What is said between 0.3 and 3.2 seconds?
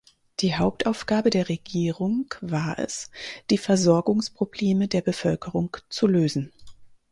Die Hauptaufgabe der Regierung war es